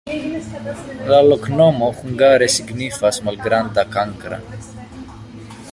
La 1.11 1.19
loknomo 1.27 1.89
hungare 1.99 2.49
signifas: 2.55 3.19
malgranda-kankra. 3.29 4.43